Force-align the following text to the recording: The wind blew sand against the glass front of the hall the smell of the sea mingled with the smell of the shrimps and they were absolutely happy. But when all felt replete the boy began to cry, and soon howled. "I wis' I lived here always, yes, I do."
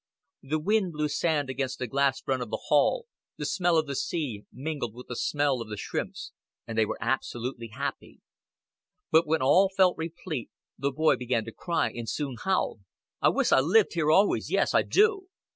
The 0.41 0.57
wind 0.57 0.93
blew 0.93 1.07
sand 1.09 1.47
against 1.51 1.77
the 1.77 1.85
glass 1.85 2.21
front 2.21 2.41
of 2.41 2.49
the 2.49 2.59
hall 2.69 3.05
the 3.37 3.45
smell 3.45 3.77
of 3.77 3.85
the 3.85 3.93
sea 3.95 4.45
mingled 4.51 4.95
with 4.95 5.05
the 5.05 5.15
smell 5.15 5.61
of 5.61 5.69
the 5.69 5.77
shrimps 5.77 6.31
and 6.65 6.75
they 6.75 6.87
were 6.87 6.97
absolutely 6.99 7.67
happy. 7.67 8.19
But 9.11 9.27
when 9.27 9.43
all 9.43 9.69
felt 9.69 9.99
replete 9.99 10.49
the 10.75 10.89
boy 10.89 11.17
began 11.17 11.45
to 11.45 11.51
cry, 11.51 11.91
and 11.91 12.09
soon 12.09 12.37
howled. 12.43 12.81
"I 13.21 13.29
wis' 13.29 13.51
I 13.51 13.59
lived 13.59 13.93
here 13.93 14.09
always, 14.09 14.49
yes, 14.49 14.73
I 14.73 14.81
do." 14.81 15.27